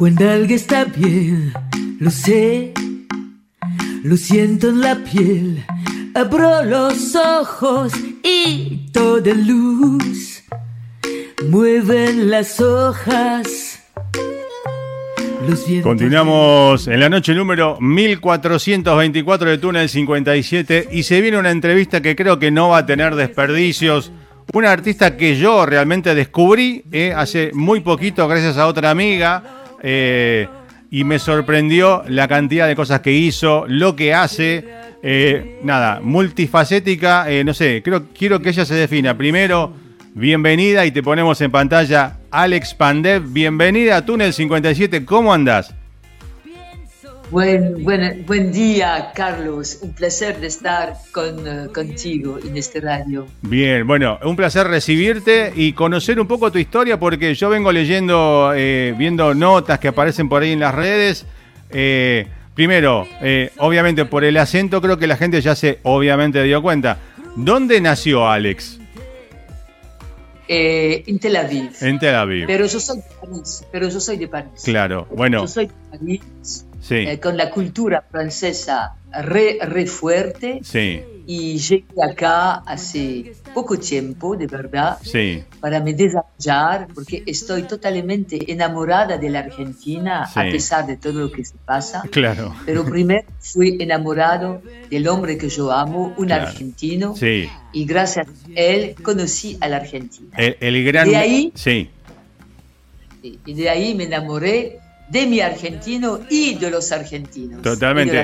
[0.00, 1.52] Cuando algo está bien,
[1.98, 2.72] lo sé,
[4.02, 5.62] lo siento en la piel.
[6.14, 10.42] Abro los ojos y toda luz
[11.50, 13.82] mueven las hojas.
[15.82, 22.16] Continuamos en la noche número 1424 de Túnel 57 y se viene una entrevista que
[22.16, 24.12] creo que no va a tener desperdicios.
[24.54, 30.48] Una artista que yo realmente descubrí eh, hace muy poquito gracias a otra amiga eh,
[30.90, 34.64] y me sorprendió la cantidad de cosas que hizo, lo que hace.
[35.02, 39.16] Eh, nada, multifacética, eh, no sé, creo, quiero que ella se defina.
[39.16, 39.72] Primero,
[40.14, 43.32] bienvenida y te ponemos en pantalla Alex Pandev.
[43.32, 45.74] Bienvenida a Túnel 57, ¿cómo andás?
[47.30, 49.78] Buen, buen, buen día, Carlos.
[49.82, 53.24] Un placer de estar con, eh, contigo en este radio.
[53.42, 58.52] Bien, bueno, un placer recibirte y conocer un poco tu historia porque yo vengo leyendo,
[58.56, 61.24] eh, viendo notas que aparecen por ahí en las redes.
[61.70, 63.06] Eh, primero,
[63.58, 66.98] obviamente por el acento creo que la gente ya se obviamente dio cuenta.
[67.36, 68.78] ¿Dónde nació Alex?
[70.52, 71.70] en Tel Aviv.
[71.80, 72.44] En Tel Aviv.
[72.48, 73.64] Pero yo soy de París.
[73.70, 74.62] Pero yo soy de París.
[74.64, 75.42] Claro, bueno.
[75.42, 80.60] Yo soy de París eh, con la cultura francesa re, re fuerte.
[80.62, 81.02] Sí.
[81.26, 85.44] Y llegué acá hace poco tiempo, de verdad, sí.
[85.60, 91.30] para me desarrollar, porque estoy totalmente enamorada de la Argentina, a pesar de todo lo
[91.30, 92.02] que se pasa.
[92.10, 92.52] Claro.
[92.66, 94.60] Pero primero fui enamorado
[94.90, 97.14] del hombre que yo amo, un argentino.
[97.14, 97.48] Sí.
[97.72, 100.36] Y gracias a él conocí a la Argentina.
[100.36, 101.08] El, gran...
[101.08, 101.52] De ahí...
[101.54, 101.90] Sí.
[103.22, 107.62] Y de ahí me enamoré de mi argentino y de los argentinos.
[107.62, 108.22] Totalmente.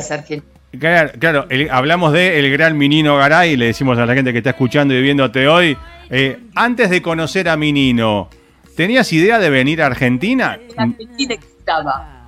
[0.78, 4.94] Claro, hablamos de el gran Minino Garay, le decimos a la gente que está escuchando
[4.94, 5.76] y viéndote hoy.
[6.10, 8.28] Eh, antes de conocer a Minino,
[8.76, 10.58] ¿tenías idea de venir a Argentina?
[10.76, 11.34] La Argentina.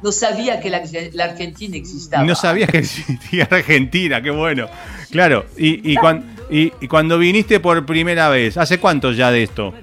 [0.02, 2.24] No sabía que la, Argentina existaba.
[2.24, 4.66] No sabía que existía Argentina, qué bueno.
[5.10, 9.74] Claro, y, y cuando viniste por primera vez, ¿hace cuánto ya de esto?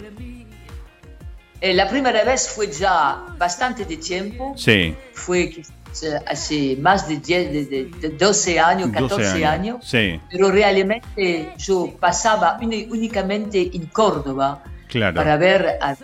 [1.66, 4.54] Eh, la primera vez fue ya bastante de tiempo.
[4.56, 4.94] Sí.
[5.14, 5.52] Fue
[6.28, 9.78] hace más de, 10, de, 12 años, 14 años.
[9.84, 10.20] Sí.
[10.30, 14.64] Pero realmente yo pasaba únicamente en Córdoba
[15.16, 15.98] para ver a,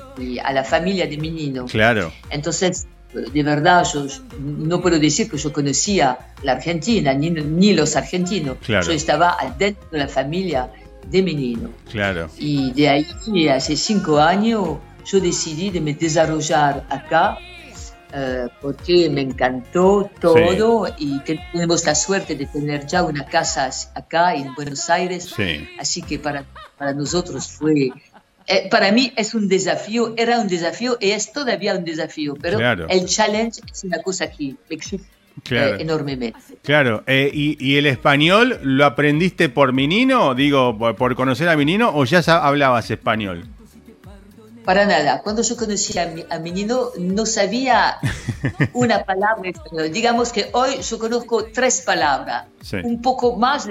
[0.52, 1.68] la familia de mi niño.
[1.68, 2.12] Claro.
[2.32, 4.08] Entonces, de verdad, yo
[4.40, 8.58] no puedo decir que yo conocía la Argentina, ni, ni los argentinos.
[8.66, 8.88] Claro.
[8.88, 10.72] Yo estaba dentro de la familia
[11.12, 11.70] de mi niño.
[11.92, 12.30] Claro.
[12.38, 13.06] Y de ahí,
[13.50, 17.38] hace cinco años, yo decidí de me desarrollar acá
[18.14, 24.36] eh, porque me encantó todo y tenemos la suerte de tener ya una casa acá
[24.36, 25.34] en Buenos Aires.
[25.80, 26.44] Así que para,
[26.78, 27.92] para nosotros fue,
[28.48, 32.60] eh, para mí es un desafío, era un desafío y es todavía un desafío, pero
[32.90, 34.78] el challenge es una cosa que me
[35.50, 36.38] eh, enormemente.
[36.64, 40.36] Claro, ¿y, ¿y, el español lo aprendiste por Minino?
[40.36, 43.46] Digo, por conocer a Minino o ya hablabas español?
[44.66, 45.22] Para nada.
[45.22, 47.98] Cuando yo conocí a mi, a niño, no sabía
[48.74, 49.92] una palabra español.
[49.92, 52.46] Digamos que hoy yo conozco tres palabras,
[52.84, 53.68] un poco más,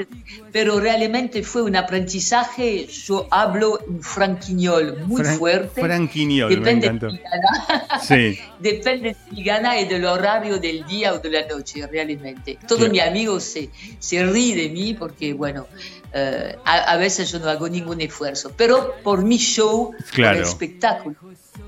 [0.50, 2.86] pero realmente fue un aprendizaje.
[2.86, 5.80] Yo hablo un franquiñol muy fuerte.
[5.80, 7.86] Franquiñol, Depende me de mi gana.
[8.02, 8.38] Sí.
[8.58, 12.58] Depende de mi gana y del horario del día o de la noche, realmente.
[12.66, 15.66] Todos mis amigos se, se ríen de mí porque, bueno,
[16.12, 20.44] eh, a, veces yo no hago ningún esfuerzo, pero por mi show, por el
[20.80, 21.16] espectáculo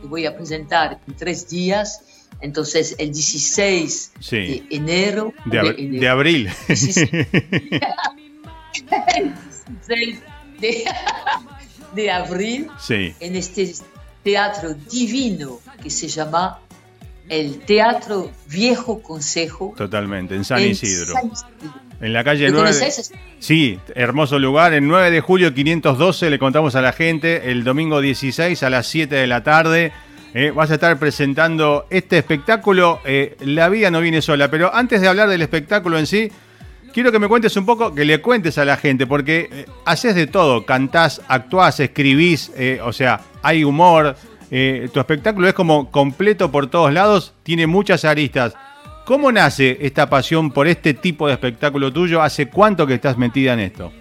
[0.01, 2.03] que voy a presentar en tres días,
[2.41, 5.33] Entonces, el 16 de enero.
[5.45, 6.01] De, abril.
[6.01, 6.51] de, abril.
[13.21, 13.75] En este
[14.25, 16.61] teatro divino que se llama
[17.29, 19.75] el Teatro Viejo Consejo.
[19.77, 21.15] Totalmente, en San Isidro.
[21.19, 21.31] En
[22.11, 22.73] la calle 9.
[23.39, 24.75] Sí, hermoso lugar.
[24.75, 27.51] En 9 de julio 512 le contamos a la gente.
[27.53, 29.93] El domingo 16 a las 7 de la tarde.
[30.35, 33.01] Eh, vas a estar presentando este espectáculo.
[33.05, 34.51] Eh, la vida no viene sola.
[34.51, 36.33] Pero antes de hablar del espectáculo en sí,
[36.93, 40.17] quiero que me cuentes un poco, que le cuentes a la gente, porque eh, haces
[40.17, 40.67] de todo.
[40.67, 42.51] Cantás, actuás, escribís,
[42.83, 44.17] o sea, hay humor.
[44.51, 48.55] tu espectáculo es como completo por todos lados, tiene muchas aristas.
[49.05, 52.23] ¿Cómo nace esta pasión por este tipo de espectáculo tuyo?
[52.23, 53.93] ¿Hace cuánto que estás metida en esto?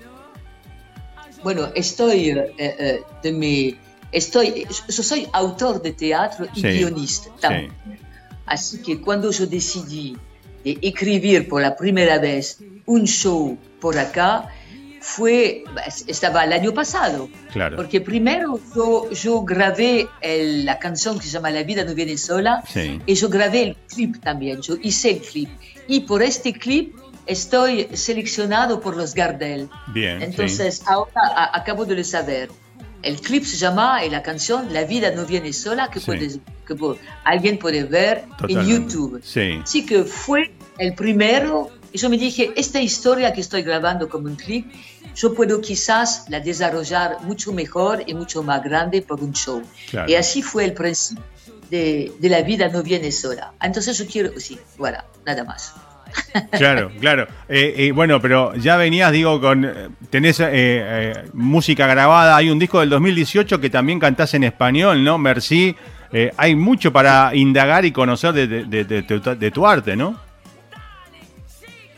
[1.44, 3.75] Bueno, estoy eh, eh, de mi,
[4.12, 7.71] estoy, yo soy autor de teatro y guionista también.
[8.45, 10.15] Así que cuando yo decidí
[10.63, 14.50] de escribir por la primera vez un show por acá,
[15.01, 15.63] fue,
[16.07, 17.27] estaba el año pasado.
[17.51, 17.75] Claro.
[17.75, 22.63] Porque primero yo, yo grabé la canción que se llama La vida no viene sola
[23.06, 25.50] y yo grabé el clip también, yo hice el clip.
[25.88, 26.95] Y por este clip
[27.25, 29.68] estoy seleccionado por los Gardel.
[29.88, 30.21] Bien.
[30.21, 32.50] Entonces ahora acabo de saber.
[33.01, 36.38] El clip se llama y la canción La vida no viene sola que, puedes,
[36.68, 36.75] que
[37.24, 39.19] alguien puede ver en YouTube.
[39.24, 39.59] Sí.
[39.63, 44.27] Así que fue el primero y yo me dije, esta historia que estoy grabando como
[44.27, 44.65] un clip,
[45.15, 49.61] yo puedo quizás la desarrollar mucho mejor y mucho más grande por un show.
[50.07, 51.23] Y así fue el principio
[51.69, 53.53] de, de, la vida no viene sola.
[53.61, 55.73] Entonces yo quiero, sí, voilà, nada más.
[56.51, 57.27] Claro, claro.
[57.47, 59.95] Eh, eh, bueno, pero ya venías, digo, con.
[60.09, 62.35] Tenés eh, música grabada.
[62.35, 65.17] Hay un disco del 2018 que también cantás en español, ¿no?
[65.17, 65.75] Merci.
[66.35, 70.31] hay mucho para indagar y conocer de, de, de tu arte, ¿no?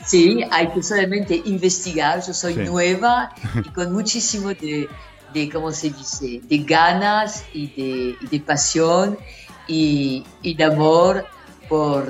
[0.06, 2.24] Sí, hay que solamente investigar.
[2.26, 4.88] Yo soy nueva y con muchísimo de,
[5.34, 9.18] de, ¿cómo se dice?, de ganas y de, de pasión
[9.68, 11.26] y, y, de amor
[11.70, 12.06] por,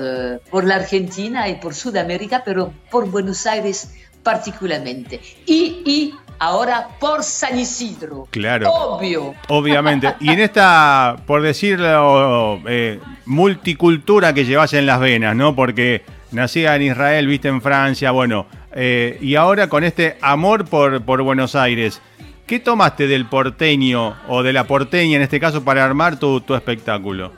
[0.50, 5.20] por la Argentina y por Sudamérica, pero por Buenos Aires particularmente.
[5.46, 8.26] Y, y ahora por San Isidro.
[8.30, 8.70] Claro.
[8.70, 9.34] Obvio.
[9.48, 10.14] Obviamente.
[10.20, 15.54] Y en esta, por decirlo, eh, multicultura que llevas en las venas, ¿no?
[15.54, 16.02] Porque
[16.34, 21.22] nacida en Israel, viste en Francia, bueno, eh, y ahora con este amor por, por
[21.22, 22.02] Buenos Aires,
[22.46, 27.32] ¿qué tomaste del porteño o de la porteña en este caso para armar tu, espectáculo?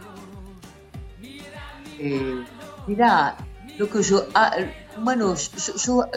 [1.99, 2.45] Eh,
[2.87, 3.37] mira,
[3.79, 4.57] lo que yo, ah,
[4.99, 5.35] bueno,
[5.85, 6.09] yo,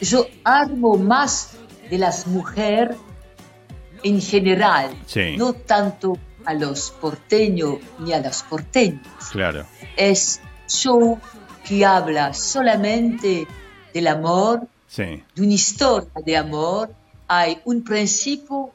[0.00, 1.56] yo, armo más
[1.90, 2.96] de las mujeres
[4.02, 4.90] en general,
[5.36, 9.30] no tanto a los porteños ni a las porteñas.
[9.30, 9.64] Claro.
[9.96, 11.20] Es show
[11.66, 13.46] que habla solamente
[13.92, 14.66] del amor,
[14.96, 16.94] de una historia de amor,
[17.28, 18.70] hay un principio,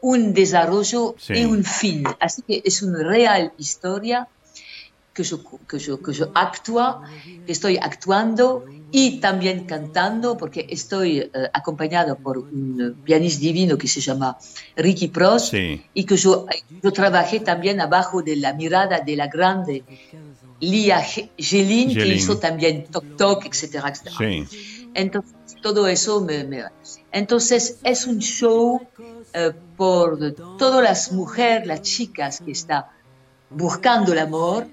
[0.00, 2.04] un desarrollo y un fin.
[2.20, 4.28] Así que es una real historia
[5.14, 7.02] que yo, que yo, que yo actúa,
[7.46, 13.88] que estoy actuando y también cantando, porque estoy eh, acompañado por un pianista divino que
[13.88, 14.36] se llama
[14.76, 16.46] Ricky Prost y que yo,
[16.82, 19.84] yo trabajé también abajo de la mirada de la grande
[20.62, 21.02] Lia
[21.36, 23.92] Gelin, que hizo también Tok Tok, etcétera,
[24.94, 26.46] Entonces, todo eso me,
[27.10, 28.80] Entonces, es un show
[29.34, 30.18] eh, por
[30.58, 32.84] todas las mujeres, las chicas que están
[33.50, 34.68] buscando el amor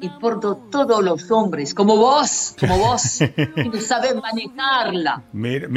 [0.00, 5.20] y por todos los hombres, como vos, como vos, que no sabes manejarla.
[5.32, 5.68] Mira,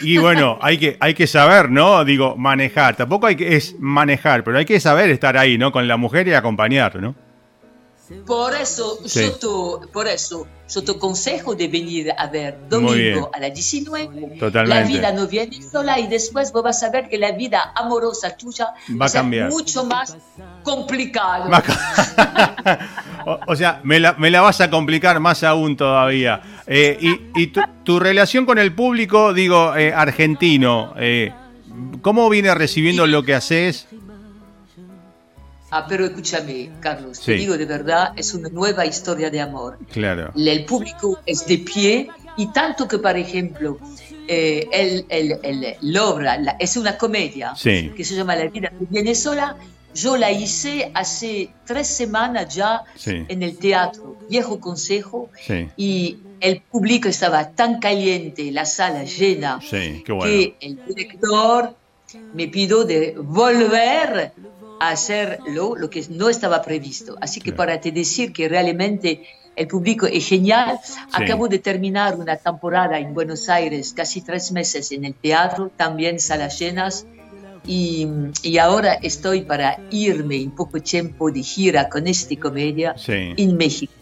[0.00, 2.06] Y, bueno, hay que, hay que saber, ¿no?
[2.06, 2.96] Digo, manejar.
[2.96, 5.72] Tampoco hay que, es manejar, pero hay que saber estar ahí, ¿no?
[5.72, 7.14] Con la mujer y acompañar, ¿no?
[8.26, 13.40] Por eso, yo te, por eso yo te aconsejo de venir a ver domingo a
[13.40, 14.38] las 19.
[14.66, 18.36] La vida no viene sola y después vos vas a ver que la vida amorosa
[18.36, 18.68] tuya
[19.00, 19.50] va a cambiar.
[19.50, 20.16] mucho más
[20.62, 21.50] complicado.
[23.46, 26.42] o, sea, me la, me la, vas a complicar más aún todavía.
[26.66, 26.98] Eh,
[27.34, 27.52] y,
[27.84, 31.32] tu, relación con el público, digo, eh, argentino, eh,
[32.00, 33.88] ¿cómo viene recibiendo lo que haces?
[35.74, 39.78] Ah, pero escúchame, Carlos, te digo de verdad, es una nueva historia de amor.
[39.90, 40.30] Claro.
[40.36, 43.78] El público es de pie y tanto que, por ejemplo,
[44.28, 45.38] eh, el, el,
[45.80, 49.56] el, obra es una comedia que se llama La vida que viene sola.
[49.94, 55.30] Yo la hice hace tres semanas ya en el teatro Viejo Consejo
[55.78, 61.74] y el público estaba tan caliente, la sala llena, que el director
[62.34, 64.32] me pidió de volver
[64.82, 67.16] a hacerlo, lo que no estaba previsto.
[67.20, 69.22] Así que para te decir que realmente
[69.54, 70.80] el público es genial,
[71.12, 76.18] acabo de terminar una temporada en Buenos Aires, casi tres meses en el teatro, también
[76.18, 77.06] salas llenas.
[77.64, 78.08] Y,
[78.42, 83.92] y, ahora estoy para irme un poco tiempo de gira con esta comedia en México.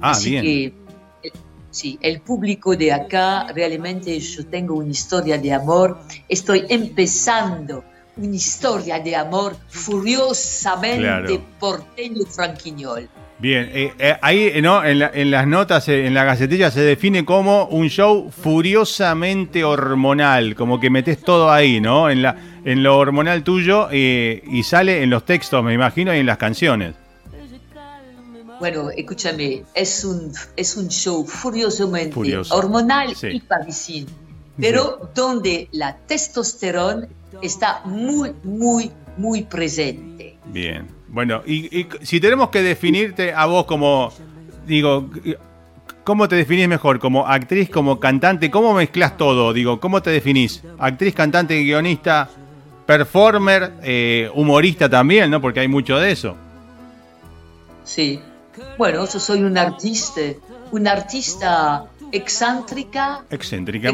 [0.00, 0.42] Ah, Así bien.
[0.42, 0.72] que
[1.70, 7.84] sí, el público de acá, realmente yo tengo una historia de amor, estoy empezando
[8.16, 13.08] una historia de amor furiosamente porteño franquiñol.
[13.38, 14.84] Bien, eh, eh, ahí ¿no?
[14.84, 20.78] En, las notas, eh, en la gacetilla se define como un show furiosamente hormonal, como
[20.78, 22.08] que metes todo ahí, ¿no?
[22.08, 26.26] En, la, en lo hormonal tuyo y sale en los textos, me imagino, y en
[26.26, 26.94] las canciones.
[28.60, 34.10] Bueno, escúchame, es un, es un show furiosamente hormonal y parisino,
[34.58, 37.08] pero donde la testosterona
[37.42, 40.38] está muy, muy, muy presente.
[40.46, 40.86] Bien.
[41.08, 44.12] Bueno, y, si tenemos que definirte a vos como,
[44.66, 45.08] digo,
[46.02, 46.98] ¿cómo te definís mejor?
[46.98, 48.50] ¿Como actriz, como cantante?
[48.50, 49.52] ¿Cómo mezclas todo?
[49.52, 50.62] Digo, ¿cómo te definís?
[50.78, 52.28] ¿Actriz, cantante, guionista,
[52.84, 55.40] performer, eh, humorista también, ¿no?
[55.40, 56.36] Porque hay mucho de eso.
[57.84, 58.20] Sí.
[58.76, 60.20] Bueno, yo soy un artista,
[60.72, 63.92] un artista excéntrica, excéntrica,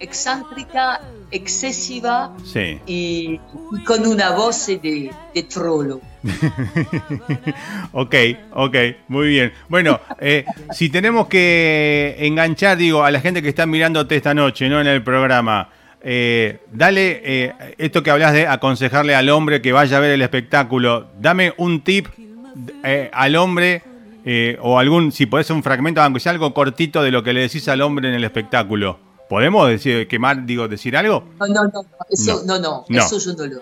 [0.00, 2.32] excéntrica, excesiva
[2.86, 3.38] y,
[3.84, 6.00] con una voz de, de trolo.
[7.92, 8.14] ok,
[8.52, 8.76] ok,
[9.08, 9.52] muy bien.
[9.68, 14.68] Bueno, eh, si tenemos que enganchar, digo, a la gente que está mirándote esta noche,
[14.68, 14.80] ¿no?
[14.80, 15.70] En el programa.
[16.08, 20.22] Eh, dale eh, esto que hablas de aconsejarle al hombre que vaya a ver el
[20.22, 21.08] espectáculo.
[21.18, 22.06] Dame un tip
[23.12, 23.82] al hombre
[24.60, 27.68] o algún, si podés un fragmento, aunque sea algo cortito de lo que le decís
[27.68, 29.05] al hombre en el espectáculo.
[29.28, 31.24] ¿Podemos decir, quemar, digo, decir algo?
[31.38, 32.58] No, no, no, eso, no.
[32.58, 33.60] no, Eso, yo no lo,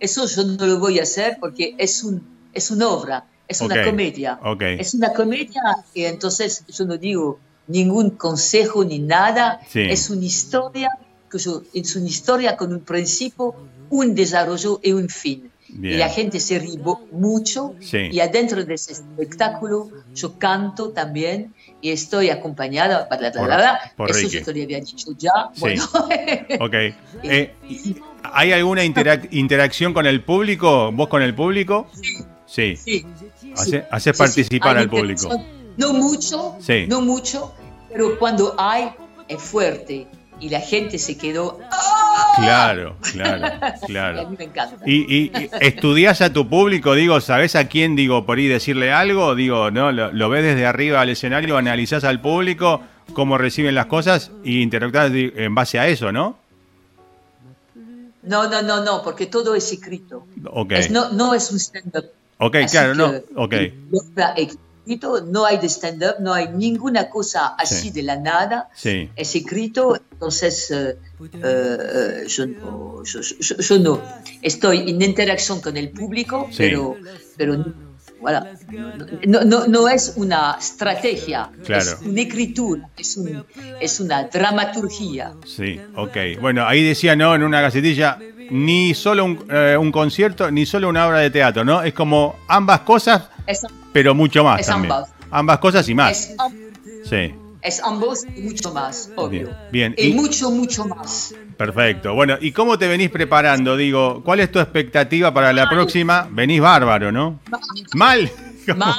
[0.00, 2.22] eso yo no lo voy a hacer porque es, un,
[2.52, 4.38] es una obra, es una comedia.
[4.60, 9.60] Es una comedia y entonces yo no digo ningún consejo ni nada.
[9.72, 10.90] Es una historia,
[11.72, 13.54] es una historia con un principio,
[13.90, 15.50] un desarrollo y un fin.
[15.68, 16.78] Y la gente se ríe
[17.10, 24.10] mucho y adentro de ese espectáculo yo canto también y estoy acompañada, para la por,
[24.10, 25.50] eso yo te lo había dicho ya.
[25.58, 25.84] Bueno.
[26.60, 26.74] ok.
[27.24, 27.54] Eh,
[28.22, 30.92] ¿Hay alguna interacción con el público?
[30.92, 31.88] ¿Vos con el público?
[32.46, 32.76] Sí.
[32.76, 33.04] Sí.
[33.90, 35.28] Haces participar al público.
[35.76, 36.56] No mucho,
[36.88, 37.52] no mucho,
[37.92, 38.90] pero cuando hay
[39.28, 40.06] es fuerte
[40.40, 41.58] y la gente se quedó.
[41.70, 41.93] ¡Ah!
[42.36, 44.20] Claro, claro, claro.
[44.20, 44.76] a mí me encanta.
[44.86, 46.94] ¿Y, y, estudias a tu público?
[46.94, 49.34] Digo, ¿sabes a quién, digo, por ahí decirle algo?
[49.34, 49.92] Digo, ¿no?
[49.92, 55.12] Lo, ves desde arriba al escenario, analizás al público, cómo reciben las cosas y interactúas
[55.12, 56.36] en base a eso, ¿no?
[58.22, 60.26] No, no, no, no, porque todo es escrito.
[60.44, 60.88] Okay.
[60.90, 62.06] no, no es un stand-up.
[62.38, 63.12] Ok, claro, no.
[63.36, 63.54] Ok
[65.26, 68.68] no hay de stand-up, no hay ninguna cosa así de la nada.
[68.82, 70.96] Es escrito, entonces eh,
[71.42, 72.46] eh, yo,
[73.78, 74.00] no,
[74.42, 76.96] estoy en interacción con el público, pero,
[77.36, 77.64] pero
[78.20, 78.56] voilà.
[79.26, 83.44] no, no, es una estrategia, es una escritura, es, un,
[83.80, 85.34] es una dramaturgia.
[85.46, 86.16] Sí, ok.
[86.40, 87.34] Bueno, ahí decía, ¿no?
[87.34, 88.18] En una gacetilla,
[88.50, 91.82] ni solo un, eh, un concierto, ni solo una obra de teatro, ¿no?
[91.82, 93.30] Es como ambas cosas
[93.92, 94.94] pero mucho más también.
[95.30, 95.58] Ambas.
[95.58, 96.30] cosas y más.
[96.30, 96.36] Es,
[97.08, 97.34] sí.
[97.62, 99.48] Es ambos y mucho más, obvio.
[99.72, 99.94] Bien.
[99.96, 101.34] Y, mucho, mucho más.
[101.56, 102.14] Perfecto.
[102.14, 103.76] Bueno, ¿y cómo te venís preparando?
[103.76, 106.28] Digo, ¿cuál es tu expectativa para la próxima?
[106.30, 107.40] Venís bárbaro, ¿no?
[107.94, 108.30] Mal.
[108.76, 108.94] Mal.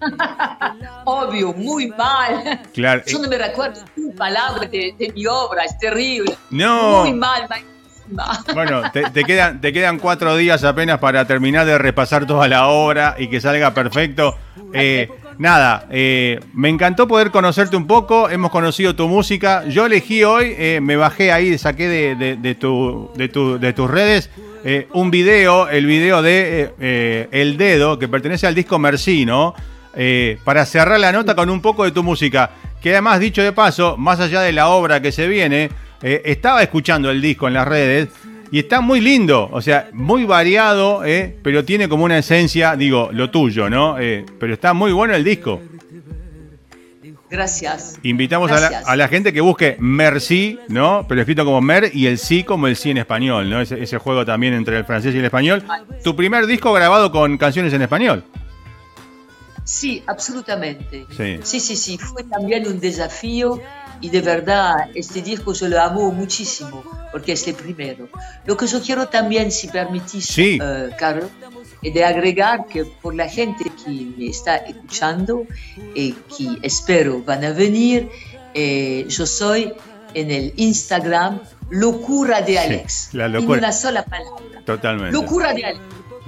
[1.04, 2.62] Obvio, muy mal.
[2.72, 3.02] Claro.
[3.06, 6.36] Yo no me recuerdo una palabra de, de, mi obra, es terrible.
[6.50, 7.02] No.
[7.02, 7.46] Muy mal,
[8.54, 13.16] bueno, te, quedan, te quedan cuatro días apenas para terminar de repasar toda la obra
[13.18, 14.36] y que salga perfecto.
[14.72, 19.64] Eh, nada, eh, me encantó poder conocerte un poco, hemos conocido tu música.
[19.68, 24.30] Yo elegí hoy, eh, me bajé ahí, saqué de, de, tu, de, tu, tus redes
[24.92, 29.54] un video, el video de El Dedo, que pertenece al disco Mercino,
[30.44, 32.50] para cerrar la nota con un poco de tu música.
[32.80, 35.70] Que además, dicho de paso, más allá de la obra que se viene,
[36.02, 38.08] eh, estaba escuchando el disco en las redes
[38.50, 43.08] y está muy lindo, o sea, muy variado, eh, pero tiene como una esencia, digo,
[43.12, 43.98] lo tuyo, ¿no?
[43.98, 45.60] Eh, pero está muy bueno el disco.
[47.30, 47.98] Gracias.
[48.02, 51.06] Invitamos A, la, gente que busque Merci, ¿no?
[51.08, 53.62] Pero escrito como Mer y el sí como el sí en español, ¿no?
[53.62, 55.64] Ese, ese juego también entre el francés y el español.
[56.04, 58.22] Tu primer disco grabado con canciones en español.
[59.64, 61.06] Sí, absolutamente.
[61.42, 63.60] Sí, sí, sí, Fue también un desafío
[64.02, 68.08] y de verdad este disco yo lo amo muchísimo porque es el primero.
[68.46, 70.58] Lo que yo quiero también, si permitís, Sí.
[70.62, 71.30] eh, Carlos,
[71.82, 75.44] es de agregar que por la gente que me está escuchando
[75.94, 78.08] y que espero van a venir,
[78.54, 79.72] eh, yo soy
[80.14, 81.40] en el Instagram
[81.70, 83.10] Locura de Alex.
[83.12, 83.58] la En locura.
[83.58, 84.62] una sola palabra.
[84.64, 85.12] Totalmente.
[85.12, 85.80] Locura de Alex.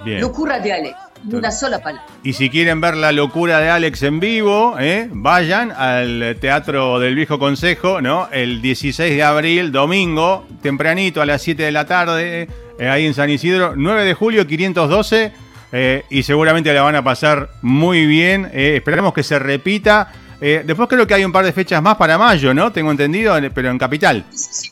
[0.05, 0.21] Bien.
[0.21, 0.97] Locura de Alex.
[1.33, 2.07] Una sola palabra.
[2.23, 5.09] Y si quieren ver la locura de Alex en vivo, ¿eh?
[5.13, 8.29] vayan al Teatro del Viejo Consejo, ¿no?
[8.31, 13.15] El 16 de abril, domingo, tempranito a las 7 de la tarde, eh, ahí en
[13.15, 15.33] San Isidro, 9 de julio, 512,
[15.73, 18.51] eh, y seguramente la van a pasar muy bien.
[18.53, 20.13] eh, esperamos que se repita.
[20.41, 22.71] Eh, después creo que hay un par de fechas más para mayo, ¿no?
[22.71, 24.25] Tengo entendido, en- pero en Capital.
[24.31, 24.69] Sí,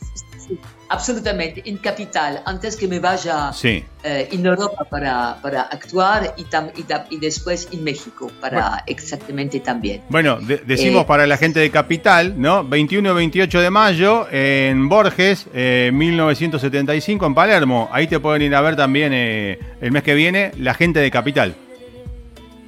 [0.93, 3.83] absolutamente, en Capital, antes que me vaya Sí.
[4.03, 8.83] eh, en Europa para, para actuar y, tam- y, tam- y después en México para
[8.87, 10.01] exactamente también.
[10.09, 12.63] Bueno, de- decimos Eh, para la gente de Capital, ¿no?
[12.63, 17.89] 21 y 28 de mayo en Borges, eh, 1975 en Palermo.
[17.91, 21.09] Ahí te pueden ir a ver también eh, el mes que viene la gente de
[21.11, 21.55] Capital.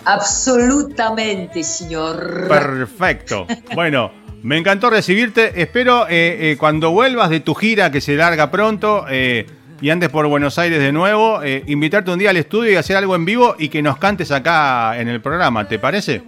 [0.06, 2.48] Absolutamente, señor.
[2.48, 3.48] Perfecto.
[3.76, 4.12] Bueno,
[4.46, 5.60] me encantó recibirte.
[5.60, 9.48] Espero eh, eh, cuando vuelvas de tu gira que se larga pronto eh,
[9.82, 13.16] y andes por Buenos Aires de nuevo, invitarte un día al estudio y hacer algo
[13.16, 15.68] en vivo y que nos cantes acá en el programa.
[15.68, 16.22] ¿Te parece?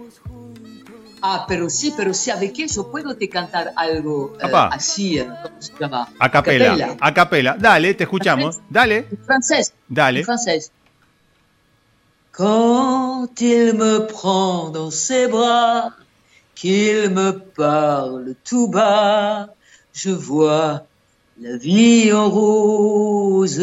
[1.22, 2.66] Ah, pero sí, pero sí, ¿sabes qué?
[2.68, 6.08] Yo puedo te cantar algo así, ¿cómo se llama?
[6.18, 6.96] A capela.
[7.00, 7.56] A capela.
[7.58, 8.58] Dale, te escuchamos.
[8.68, 9.72] Dale, En francés.
[9.88, 10.20] dale.
[10.20, 10.72] En.
[12.32, 15.92] Quand il me prend dans ses bras,
[16.58, 19.48] qu'il me parle tout bas,
[19.92, 20.86] je vois
[21.40, 23.60] la vie en rose.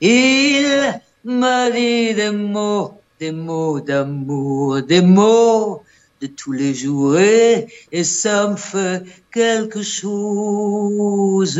[0.00, 5.82] Il me dit des mots, des mots d'amour, des mots
[6.20, 11.58] de tous les jours et, et ça me fait quelque chose.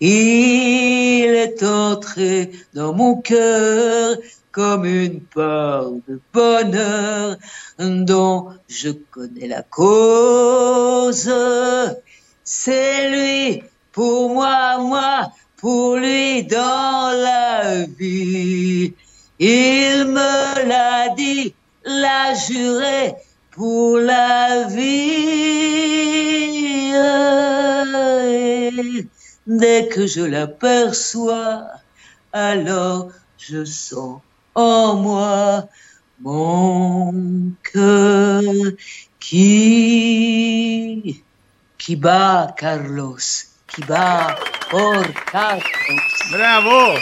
[0.00, 4.16] Il est entré dans mon cœur
[4.56, 7.36] comme une part de bonheur
[7.78, 11.30] dont je connais la cause.
[12.42, 18.94] C'est lui pour moi, moi pour lui dans la vie.
[19.38, 23.14] Il me l'a dit, l'a juré
[23.50, 25.36] pour la vie.
[29.46, 31.66] Dès que je l'aperçois,
[32.32, 34.20] alors je sens
[34.56, 35.68] en moi
[36.20, 38.42] mon cœur
[39.86, 41.22] qui,
[41.76, 43.16] qui bat Carlos,
[43.66, 44.36] qui bat
[44.70, 45.62] por Carlos.
[46.32, 46.94] ¡Bravo!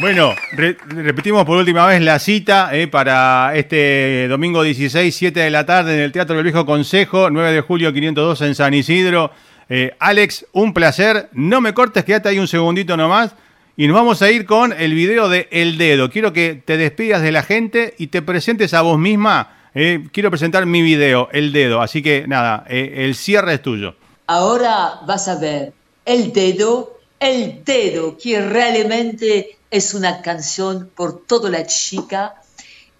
[0.00, 5.50] Bueno, re- repetimos por última vez la cita eh, para este domingo 16, 7 de
[5.50, 9.30] la tarde en el Teatro del Viejo Consejo, 9 de julio 502 en San Isidro.
[9.68, 11.28] Eh, Alex, un placer.
[11.32, 13.34] No me cortes, quédate ahí un segundito nomás.
[13.74, 16.10] Y nos vamos a ir con el video de El Dedo.
[16.10, 19.70] Quiero que te despidas de la gente y te presentes a vos misma.
[19.74, 21.80] Eh, quiero presentar mi video, El Dedo.
[21.80, 23.94] Así que nada, eh, el cierre es tuyo.
[24.26, 25.72] Ahora vas a ver
[26.04, 32.34] el dedo, el dedo, que realmente es una canción por toda la chica